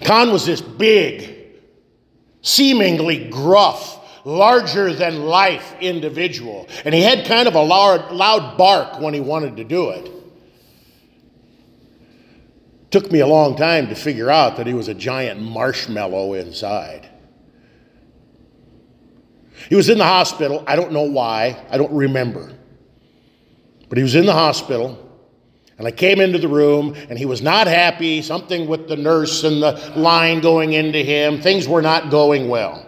Con 0.01 0.31
was 0.31 0.45
this 0.45 0.61
big, 0.61 1.35
seemingly 2.41 3.29
gruff, 3.29 3.97
larger 4.25 4.93
than 4.93 5.23
life 5.23 5.73
individual, 5.81 6.67
and 6.85 6.93
he 6.93 7.01
had 7.01 7.25
kind 7.25 7.47
of 7.47 7.55
a 7.55 7.61
loud, 7.61 8.11
loud 8.11 8.57
bark 8.57 8.99
when 8.99 9.13
he 9.13 9.19
wanted 9.19 9.57
to 9.57 9.63
do 9.63 9.89
it. 9.89 10.18
Took 12.91 13.11
me 13.11 13.19
a 13.19 13.27
long 13.27 13.55
time 13.55 13.87
to 13.89 13.95
figure 13.95 14.29
out 14.29 14.57
that 14.57 14.65
he 14.65 14.73
was 14.73 14.87
a 14.87 14.93
giant 14.93 15.41
marshmallow 15.41 16.33
inside. 16.33 17.07
He 19.67 19.75
was 19.75 19.89
in 19.89 19.97
the 19.97 20.05
hospital. 20.05 20.63
I 20.65 20.75
don't 20.75 20.91
know 20.91 21.03
why. 21.03 21.63
I 21.69 21.77
don't 21.77 21.91
remember. 21.91 22.51
But 23.89 23.97
he 23.97 24.03
was 24.03 24.15
in 24.15 24.25
the 24.25 24.33
hospital. 24.33 25.05
And 25.77 25.87
I 25.87 25.91
came 25.91 26.19
into 26.19 26.39
the 26.39 26.47
room 26.47 26.95
and 27.09 27.17
he 27.17 27.25
was 27.25 27.41
not 27.41 27.67
happy. 27.67 28.21
Something 28.21 28.67
with 28.67 28.87
the 28.87 28.97
nurse 28.97 29.43
and 29.43 29.61
the 29.61 29.93
line 29.95 30.41
going 30.41 30.73
into 30.73 30.99
him. 30.99 31.41
Things 31.41 31.67
were 31.67 31.81
not 31.81 32.09
going 32.09 32.49
well. 32.49 32.85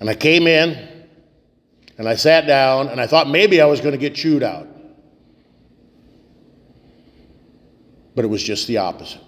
And 0.00 0.08
I 0.08 0.14
came 0.14 0.46
in 0.46 1.06
and 1.98 2.08
I 2.08 2.14
sat 2.14 2.46
down 2.46 2.88
and 2.88 3.00
I 3.00 3.06
thought 3.06 3.28
maybe 3.28 3.60
I 3.60 3.66
was 3.66 3.80
going 3.80 3.92
to 3.92 3.98
get 3.98 4.14
chewed 4.14 4.42
out. 4.42 4.66
But 8.18 8.24
it 8.24 8.28
was 8.30 8.42
just 8.42 8.66
the 8.66 8.78
opposite. 8.78 9.20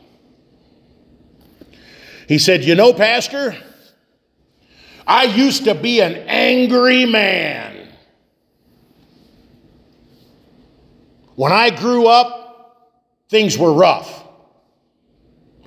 He 2.27 2.41
said, 2.41 2.65
You 2.65 2.75
know, 2.75 2.93
Pastor, 2.93 3.57
I 5.07 5.27
used 5.27 5.63
to 5.67 5.77
be 5.77 6.01
an 6.01 6.15
angry 6.27 7.07
man. 7.07 7.87
When 11.37 11.53
I 11.53 11.71
grew 11.71 12.09
up, 12.09 12.91
things 13.29 13.57
were 13.57 13.73
rough. 13.73 14.25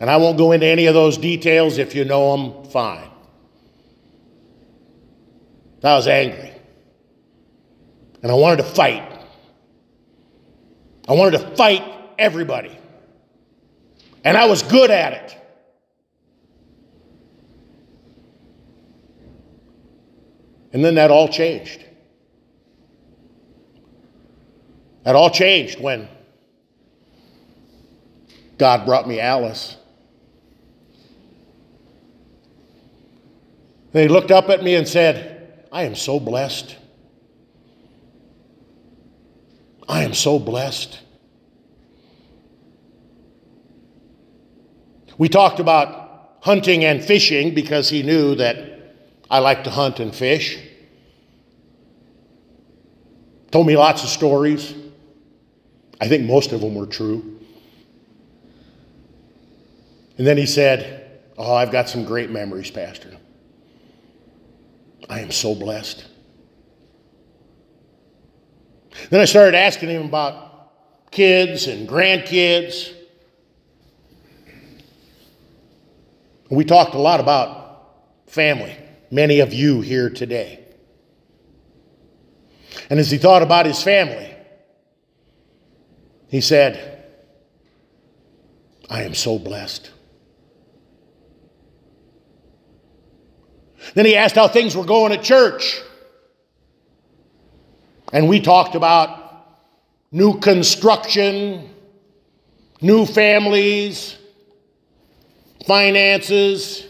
And 0.01 0.09
I 0.09 0.17
won't 0.17 0.37
go 0.37 0.51
into 0.51 0.67
any 0.67 0.87
of 0.87 0.93
those 0.93 1.17
details. 1.17 1.77
If 1.77 1.95
you 1.95 2.03
know 2.03 2.35
them, 2.35 2.69
fine. 2.71 3.09
I 5.81 5.95
was 5.95 6.09
angry. 6.09 6.51
And 8.21 8.29
I 8.29 8.35
wanted 8.35 8.57
to 8.57 8.69
fight. 8.69 9.09
I 11.07 11.13
wanted 11.13 11.37
to 11.37 11.55
fight 11.55 11.83
everybody. 12.19 12.79
And 14.23 14.37
I 14.37 14.45
was 14.45 14.63
good 14.63 14.89
at 14.89 15.13
it. 15.13 15.37
And 20.71 20.83
then 20.83 20.95
that 20.95 21.11
all 21.11 21.27
changed. 21.27 21.85
That 25.03 25.15
all 25.15 25.29
changed 25.29 25.79
when 25.79 26.07
God 28.57 28.85
brought 28.85 29.07
me 29.07 29.19
Alice. 29.19 29.77
He 33.91 34.07
looked 34.07 34.31
up 34.31 34.49
at 34.49 34.63
me 34.63 34.75
and 34.75 34.87
said, 34.87 35.65
I 35.71 35.83
am 35.83 35.95
so 35.95 36.19
blessed. 36.19 36.75
I 39.87 40.03
am 40.03 40.13
so 40.13 40.39
blessed. 40.39 40.99
We 45.17 45.29
talked 45.29 45.59
about 45.59 46.37
hunting 46.41 46.83
and 46.83 47.03
fishing 47.03 47.53
because 47.53 47.89
he 47.89 48.03
knew 48.03 48.35
that 48.35 48.95
I 49.29 49.39
like 49.39 49.63
to 49.63 49.69
hunt 49.69 49.99
and 49.99 50.13
fish. 50.13 50.59
Told 53.51 53.67
me 53.67 53.77
lots 53.77 54.03
of 54.03 54.09
stories. 54.09 54.73
I 56.01 56.07
think 56.07 56.25
most 56.25 56.51
of 56.51 56.61
them 56.61 56.75
were 56.75 56.87
true. 56.87 57.39
And 60.17 60.27
then 60.27 60.37
he 60.37 60.45
said, 60.45 61.21
Oh, 61.37 61.53
I've 61.53 61.71
got 61.71 61.89
some 61.89 62.05
great 62.05 62.29
memories, 62.29 62.69
Pastor. 62.69 63.11
I 65.09 65.19
am 65.19 65.31
so 65.31 65.55
blessed. 65.55 66.05
Then 69.09 69.19
I 69.19 69.25
started 69.25 69.55
asking 69.55 69.89
him 69.89 70.05
about 70.05 71.11
kids 71.11 71.67
and 71.67 71.87
grandkids. 71.87 72.93
We 76.49 76.65
talked 76.65 76.93
a 76.93 76.99
lot 76.99 77.19
about 77.19 77.61
family 78.27 78.75
many 79.13 79.41
of 79.41 79.53
you 79.53 79.81
here 79.81 80.09
today. 80.09 80.59
And 82.89 82.99
as 82.99 83.11
he 83.11 83.19
thought 83.19 83.43
about 83.43 83.67
his 83.67 83.81
family, 83.81 84.33
he 86.29 86.41
said, 86.41 87.05
I 88.89 89.03
am 89.03 89.13
so 89.13 89.37
blessed. 89.37 89.91
Then 93.93 94.05
he 94.05 94.15
asked 94.15 94.35
how 94.35 94.47
things 94.47 94.75
were 94.75 94.83
going 94.83 95.11
at 95.13 95.21
church. 95.21 95.79
And 98.11 98.27
we 98.27 98.39
talked 98.39 98.73
about 98.73 99.19
new 100.11 100.39
construction, 100.39 101.69
new 102.81 103.05
families, 103.05 104.17
finances, 105.65 106.87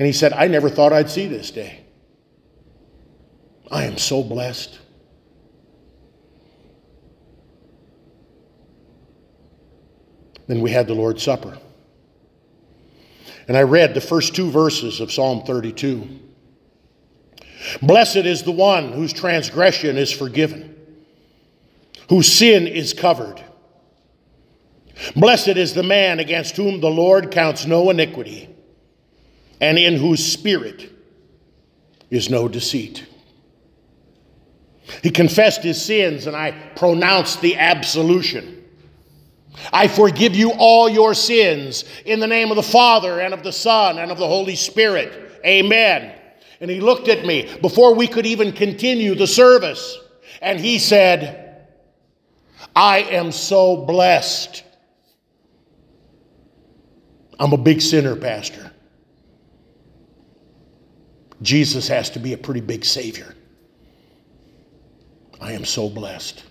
and 0.00 0.06
he 0.06 0.12
said, 0.14 0.32
I 0.32 0.48
never 0.48 0.70
thought 0.70 0.94
I'd 0.94 1.10
see 1.10 1.26
this 1.26 1.50
day. 1.50 1.84
I 3.70 3.84
am 3.84 3.98
so 3.98 4.22
blessed. 4.22 4.78
Then 10.46 10.62
we 10.62 10.70
had 10.70 10.86
the 10.86 10.94
Lord's 10.94 11.22
Supper. 11.22 11.58
And 13.46 13.56
I 13.56 13.62
read 13.62 13.94
the 13.94 14.00
first 14.00 14.34
two 14.34 14.50
verses 14.50 15.00
of 15.00 15.12
Psalm 15.12 15.42
32. 15.44 16.08
Blessed 17.82 18.16
is 18.16 18.42
the 18.42 18.52
one 18.52 18.92
whose 18.92 19.12
transgression 19.12 19.98
is 19.98 20.10
forgiven, 20.10 20.76
whose 22.08 22.26
sin 22.26 22.66
is 22.66 22.94
covered. 22.94 23.44
Blessed 25.16 25.48
is 25.48 25.74
the 25.74 25.82
man 25.82 26.20
against 26.20 26.56
whom 26.56 26.80
the 26.80 26.90
Lord 26.90 27.30
counts 27.30 27.66
no 27.66 27.90
iniquity 27.90 28.48
and 29.60 29.78
in 29.78 29.96
whose 29.96 30.24
spirit 30.24 30.90
is 32.10 32.28
no 32.28 32.48
deceit. 32.48 33.06
He 35.02 35.10
confessed 35.10 35.62
his 35.62 35.80
sins, 35.80 36.26
and 36.26 36.36
I 36.36 36.50
pronounced 36.74 37.40
the 37.40 37.56
absolution. 37.56 38.64
I 39.72 39.88
forgive 39.88 40.34
you 40.34 40.52
all 40.52 40.88
your 40.88 41.14
sins 41.14 41.84
in 42.04 42.20
the 42.20 42.26
name 42.26 42.50
of 42.50 42.56
the 42.56 42.62
Father, 42.62 43.20
and 43.20 43.32
of 43.32 43.42
the 43.42 43.52
Son, 43.52 43.98
and 43.98 44.10
of 44.10 44.18
the 44.18 44.26
Holy 44.26 44.56
Spirit. 44.56 45.40
Amen. 45.44 46.14
And 46.60 46.70
he 46.70 46.80
looked 46.80 47.08
at 47.08 47.24
me 47.24 47.48
before 47.60 47.94
we 47.94 48.06
could 48.06 48.26
even 48.26 48.52
continue 48.52 49.14
the 49.14 49.26
service, 49.26 49.98
and 50.42 50.58
he 50.58 50.78
said, 50.78 51.66
I 52.74 52.98
am 53.02 53.32
so 53.32 53.76
blessed. 53.76 54.64
I'm 57.40 57.54
a 57.54 57.56
big 57.56 57.80
sinner, 57.80 58.14
Pastor. 58.14 58.70
Jesus 61.40 61.88
has 61.88 62.10
to 62.10 62.18
be 62.18 62.34
a 62.34 62.38
pretty 62.38 62.60
big 62.60 62.84
Savior. 62.84 63.34
I 65.40 65.52
am 65.52 65.64
so 65.64 65.88
blessed. 65.88 66.44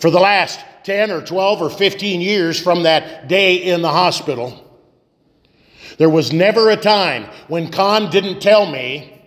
For 0.00 0.10
the 0.10 0.18
last 0.18 0.58
10 0.82 1.12
or 1.12 1.22
12 1.24 1.62
or 1.62 1.70
15 1.70 2.20
years 2.20 2.60
from 2.60 2.82
that 2.82 3.28
day 3.28 3.56
in 3.56 3.80
the 3.80 3.90
hospital, 3.90 4.64
there 5.98 6.10
was 6.10 6.32
never 6.32 6.70
a 6.70 6.76
time 6.76 7.26
when 7.46 7.70
Con 7.70 8.10
didn't 8.10 8.40
tell 8.40 8.66
me, 8.66 9.22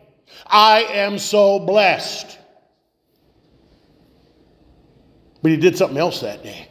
I 0.45 0.81
am 0.83 1.19
so 1.19 1.57
blessed. 1.57 2.37
But 5.41 5.51
he 5.51 5.57
did 5.57 5.77
something 5.77 5.97
else 5.97 6.19
that 6.19 6.43
day. 6.43 6.70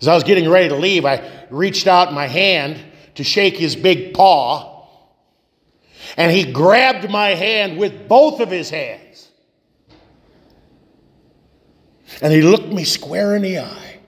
As 0.00 0.08
I 0.08 0.14
was 0.14 0.24
getting 0.24 0.48
ready 0.48 0.68
to 0.68 0.76
leave, 0.76 1.04
I 1.04 1.46
reached 1.50 1.86
out 1.86 2.12
my 2.12 2.26
hand 2.26 2.82
to 3.14 3.24
shake 3.24 3.56
his 3.56 3.74
big 3.74 4.14
paw, 4.14 4.88
and 6.16 6.30
he 6.30 6.50
grabbed 6.50 7.10
my 7.10 7.28
hand 7.30 7.78
with 7.78 8.08
both 8.08 8.40
of 8.40 8.50
his 8.50 8.70
hands. 8.70 9.30
And 12.22 12.32
he 12.32 12.42
looked 12.42 12.68
me 12.68 12.84
square 12.84 13.36
in 13.36 13.42
the 13.42 13.58
eye. 13.58 13.98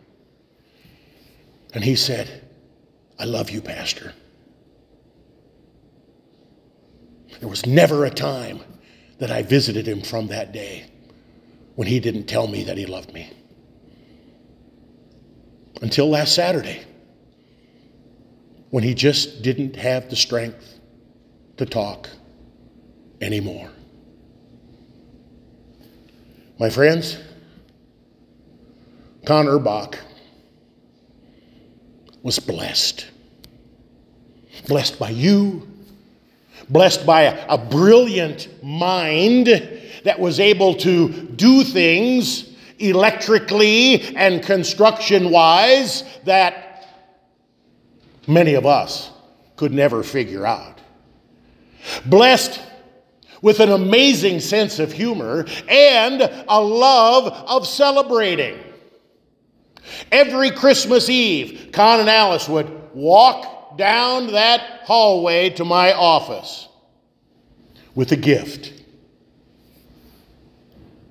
And 1.74 1.84
he 1.84 1.96
said, 1.96 2.48
I 3.18 3.24
love 3.24 3.50
you, 3.50 3.60
Pastor. 3.60 4.14
There 7.40 7.48
was 7.48 7.66
never 7.66 8.04
a 8.04 8.10
time 8.10 8.60
that 9.18 9.30
I 9.30 9.42
visited 9.42 9.86
him 9.86 10.00
from 10.00 10.28
that 10.28 10.52
day 10.52 10.90
when 11.74 11.86
he 11.86 12.00
didn't 12.00 12.26
tell 12.26 12.46
me 12.46 12.64
that 12.64 12.78
he 12.78 12.86
loved 12.86 13.12
me. 13.12 13.30
Until 15.80 16.08
last 16.08 16.34
Saturday, 16.34 16.82
when 18.70 18.82
he 18.82 18.94
just 18.94 19.42
didn't 19.42 19.76
have 19.76 20.10
the 20.10 20.16
strength 20.16 20.78
to 21.56 21.66
talk 21.66 22.08
anymore. 23.20 23.70
My 26.58 26.70
friends, 26.70 27.18
Con 29.24 29.46
Urbach 29.46 29.98
was 32.22 32.38
blessed. 32.38 33.06
Blessed 34.66 34.98
by 34.98 35.10
you, 35.10 35.68
blessed 36.68 37.06
by 37.06 37.22
a, 37.22 37.46
a 37.48 37.58
brilliant 37.58 38.48
mind 38.62 39.46
that 40.04 40.18
was 40.18 40.40
able 40.40 40.74
to 40.74 41.08
do 41.08 41.62
things 41.62 42.47
electrically 42.78 44.16
and 44.16 44.42
construction 44.42 45.30
wise 45.30 46.04
that 46.24 46.86
many 48.26 48.54
of 48.54 48.66
us 48.66 49.10
could 49.56 49.72
never 49.72 50.02
figure 50.02 50.46
out. 50.46 50.80
Blessed 52.06 52.60
with 53.42 53.60
an 53.60 53.70
amazing 53.70 54.40
sense 54.40 54.78
of 54.78 54.92
humor 54.92 55.46
and 55.68 56.20
a 56.48 56.60
love 56.60 57.26
of 57.26 57.66
celebrating. 57.66 58.58
Every 60.12 60.50
Christmas 60.50 61.08
Eve, 61.08 61.70
Con 61.72 62.00
and 62.00 62.10
Alice 62.10 62.48
would 62.48 62.70
walk 62.94 63.78
down 63.78 64.32
that 64.32 64.82
hallway 64.84 65.50
to 65.50 65.64
my 65.64 65.92
office 65.92 66.68
with 67.94 68.12
a 68.12 68.16
gift. 68.16 68.72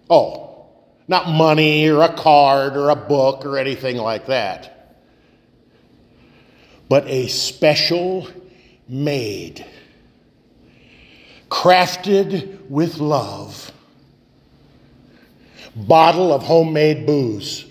Oh, 0.09 0.46
not 1.07 1.29
money 1.29 1.87
or 1.87 2.01
a 2.01 2.13
card 2.13 2.75
or 2.75 2.89
a 2.89 2.95
book 2.95 3.45
or 3.45 3.57
anything 3.57 3.97
like 3.97 4.25
that, 4.27 4.97
but 6.89 7.05
a 7.07 7.27
special 7.27 8.27
made, 8.87 9.65
crafted 11.49 12.69
with 12.69 12.97
love 12.97 13.71
bottle 15.77 16.33
of 16.33 16.41
homemade 16.41 17.05
booze. 17.05 17.65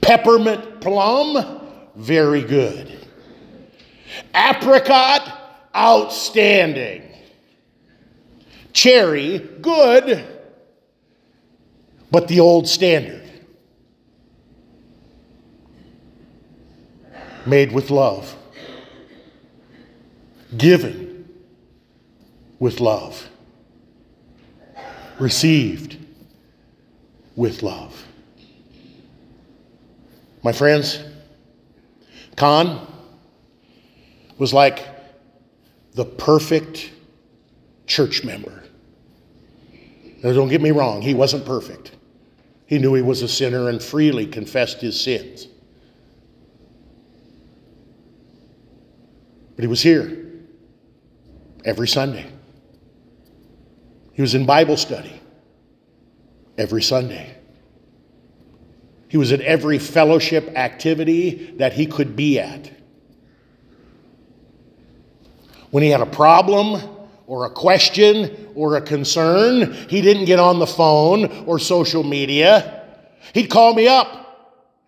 Peppermint 0.00 0.80
plum, 0.80 1.60
very 1.96 2.42
good. 2.42 2.92
Apricot, 4.34 5.68
outstanding. 5.74 7.02
Cherry, 8.76 9.38
good, 9.38 10.22
but 12.10 12.28
the 12.28 12.40
old 12.40 12.68
standard. 12.68 13.22
Made 17.46 17.72
with 17.72 17.90
love, 17.90 18.36
given 20.54 21.26
with 22.58 22.78
love, 22.78 23.26
received 25.18 25.96
with 27.34 27.62
love. 27.62 28.04
My 30.42 30.52
friends, 30.52 31.02
Con 32.36 32.86
was 34.36 34.52
like 34.52 34.86
the 35.94 36.04
perfect 36.04 36.90
church 37.86 38.22
member. 38.22 38.64
Now, 40.26 40.32
don't 40.32 40.48
get 40.48 40.60
me 40.60 40.72
wrong, 40.72 41.02
he 41.02 41.14
wasn't 41.14 41.46
perfect. 41.46 41.92
He 42.66 42.80
knew 42.80 42.94
he 42.94 43.00
was 43.00 43.22
a 43.22 43.28
sinner 43.28 43.68
and 43.68 43.80
freely 43.80 44.26
confessed 44.26 44.80
his 44.80 45.00
sins. 45.00 45.46
But 49.54 49.62
he 49.62 49.68
was 49.68 49.80
here 49.80 50.32
every 51.64 51.86
Sunday. 51.86 52.28
He 54.14 54.20
was 54.20 54.34
in 54.34 54.46
Bible 54.46 54.76
study 54.76 55.12
every 56.58 56.82
Sunday. 56.82 57.32
He 59.06 59.18
was 59.18 59.30
at 59.30 59.40
every 59.42 59.78
fellowship 59.78 60.48
activity 60.56 61.54
that 61.58 61.72
he 61.72 61.86
could 61.86 62.16
be 62.16 62.40
at. 62.40 62.72
When 65.70 65.84
he 65.84 65.90
had 65.90 66.00
a 66.00 66.06
problem 66.06 66.95
or 67.26 67.46
a 67.46 67.50
question 67.50 68.50
or 68.54 68.76
a 68.76 68.80
concern, 68.80 69.72
he 69.88 70.00
didn't 70.00 70.24
get 70.26 70.38
on 70.38 70.58
the 70.58 70.66
phone 70.66 71.26
or 71.46 71.58
social 71.58 72.02
media. 72.02 72.84
He'd 73.34 73.48
call 73.48 73.74
me 73.74 73.88
up 73.88 74.26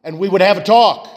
and 0.04 0.18
we 0.18 0.28
would 0.28 0.40
have 0.40 0.58
a 0.58 0.62
talk. 0.62 1.16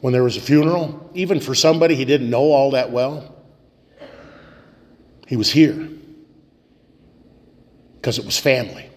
When 0.00 0.12
there 0.12 0.24
was 0.24 0.36
a 0.36 0.40
funeral, 0.40 1.10
even 1.14 1.40
for 1.40 1.54
somebody 1.54 1.94
he 1.94 2.04
didn't 2.04 2.30
know 2.30 2.52
all 2.52 2.70
that 2.70 2.90
well, 2.90 3.36
he 5.26 5.36
was 5.36 5.50
here 5.50 5.88
because 7.96 8.18
it 8.18 8.24
was 8.24 8.38
family. 8.38 8.88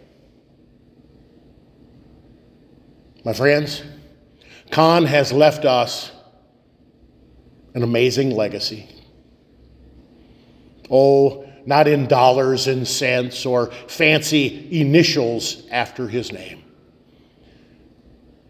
My 3.26 3.34
friends, 3.34 3.84
Con 4.72 5.06
has 5.06 5.32
left 5.32 5.66
us 5.66 6.13
an 7.74 7.84
amazing 7.84 8.32
legacy. 8.32 8.88
Oh, 10.90 11.50
not 11.66 11.88
in 11.88 12.08
dollars 12.08 12.68
and 12.68 12.88
cents 12.88 13.46
or 13.46 13.68
fancy 13.88 14.80
initials 14.80 15.64
after 15.72 16.08
his 16.08 16.32
name. 16.32 16.64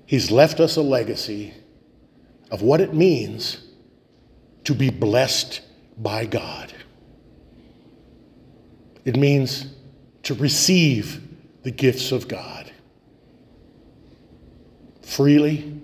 He's 0.05 0.31
left 0.31 0.59
us 0.59 0.75
a 0.75 0.81
legacy 0.81 1.53
of 2.51 2.61
what 2.61 2.81
it 2.81 2.93
means 2.93 3.63
to 4.65 4.73
be 4.73 4.89
blessed 4.89 5.61
by 5.97 6.25
God. 6.25 6.73
It 9.05 9.17
means 9.17 9.73
to 10.23 10.33
receive 10.33 11.21
the 11.63 11.71
gifts 11.71 12.11
of 12.11 12.27
God 12.27 12.71
freely 15.01 15.81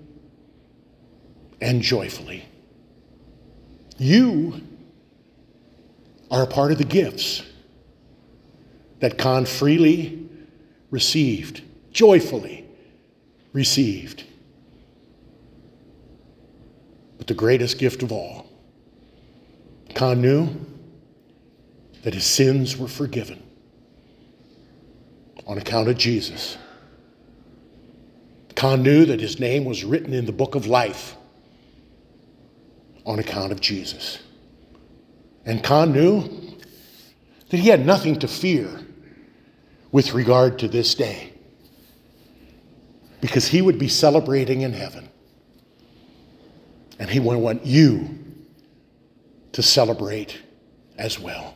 and 1.60 1.82
joyfully. 1.82 2.49
You 4.00 4.62
are 6.30 6.44
a 6.44 6.46
part 6.46 6.72
of 6.72 6.78
the 6.78 6.84
gifts 6.84 7.42
that 9.00 9.18
Con 9.18 9.44
freely 9.44 10.26
received, 10.90 11.60
joyfully 11.92 12.64
received. 13.52 14.24
But 17.18 17.26
the 17.26 17.34
greatest 17.34 17.76
gift 17.76 18.02
of 18.02 18.10
all, 18.10 18.48
Con 19.94 20.22
knew 20.22 20.48
that 22.02 22.14
his 22.14 22.24
sins 22.24 22.78
were 22.78 22.88
forgiven 22.88 23.42
on 25.46 25.58
account 25.58 25.90
of 25.90 25.98
Jesus. 25.98 26.56
Con 28.56 28.82
knew 28.82 29.04
that 29.04 29.20
his 29.20 29.38
name 29.38 29.66
was 29.66 29.84
written 29.84 30.14
in 30.14 30.24
the 30.24 30.32
book 30.32 30.54
of 30.54 30.66
life 30.66 31.16
on 33.10 33.18
account 33.18 33.52
of 33.52 33.60
Jesus. 33.60 34.18
And 35.44 35.62
Con 35.62 35.92
knew 35.92 36.22
that 37.50 37.58
he 37.58 37.68
had 37.68 37.84
nothing 37.84 38.18
to 38.20 38.28
fear 38.28 38.80
with 39.92 40.14
regard 40.14 40.58
to 40.60 40.68
this 40.68 40.94
day. 40.94 41.30
because 43.20 43.46
he 43.46 43.60
would 43.60 43.78
be 43.78 43.88
celebrating 43.88 44.62
in 44.62 44.72
heaven. 44.72 45.08
And 46.98 47.08
he 47.10 47.20
would 47.20 47.36
want 47.36 47.64
you 47.64 48.18
to 49.52 49.62
celebrate 49.62 50.40
as 50.98 51.18
well. 51.18 51.54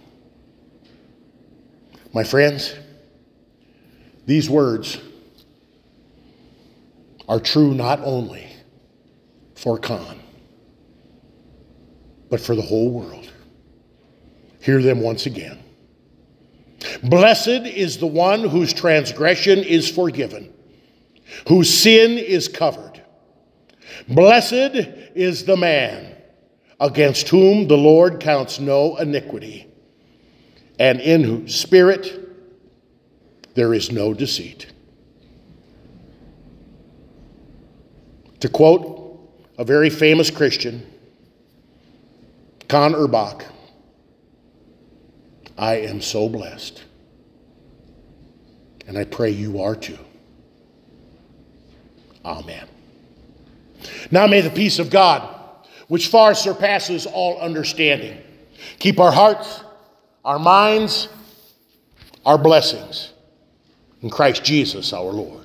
My 2.13 2.25
friends, 2.25 2.75
these 4.27 4.49
words 4.49 4.99
are 7.29 7.41
true 7.41 7.75
not 7.75 8.01
only 8.01 8.47
for 9.55 9.79
Con, 9.79 10.21
but 12.31 12.41
for 12.41 12.55
the 12.55 12.63
whole 12.63 12.91
world. 12.91 13.31
Hear 14.61 14.83
them 14.83 15.01
once 15.01 15.27
again. 15.27 15.59
Blessed 17.03 17.49
is 17.49 17.99
the 17.99 18.07
one 18.07 18.49
whose 18.49 18.73
transgression 18.73 19.59
is 19.59 19.91
forgiven, 19.91 20.53
whose 21.49 21.69
sin 21.69 22.13
is 22.13 22.49
covered. 22.49 23.03
Blessed 24.09 24.75
is 25.15 25.45
the 25.45 25.57
man 25.57 26.17
against 26.81 27.29
whom 27.29 27.69
the 27.69 27.77
Lord 27.77 28.21
counts 28.21 28.59
no 28.59 28.97
iniquity, 28.97 29.67
and 30.79 31.01
in 31.01 31.23
whose 31.23 31.55
spirit 31.55 32.21
there 33.55 33.73
is 33.73 33.93
no 33.93 34.13
deceit. 34.13 34.67
To 38.41 38.49
quote 38.49 39.21
a 39.57 39.65
very 39.65 39.89
famous 39.89 40.31
Christian, 40.31 40.85
Con 42.69 42.95
Urbach, 42.95 43.45
I 45.57 45.77
am 45.77 46.01
so 46.01 46.29
blessed. 46.29 46.83
And 48.87 48.99
I 48.99 49.05
pray 49.05 49.31
you 49.31 49.63
are 49.63 49.75
too. 49.75 49.99
Amen. 52.25 52.67
Now 54.11 54.27
may 54.27 54.41
the 54.41 54.51
peace 54.51 54.79
of 54.79 54.91
God, 54.91 55.23
which 55.89 56.09
far 56.09 56.35
surpasses 56.35 57.07
all 57.07 57.39
understanding, 57.39 58.19
keep 58.79 58.99
our 58.99 59.13
hearts, 59.13 59.63
our 60.25 60.39
minds, 60.39 61.09
our 62.25 62.39
blessings 62.39 63.13
in 64.03 64.11
Christ 64.11 64.45
Jesus 64.45 64.93
our 64.93 65.13
Lord. 65.13 65.44